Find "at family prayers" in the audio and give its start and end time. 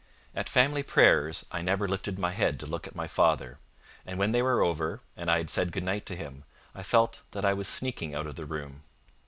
0.35-1.45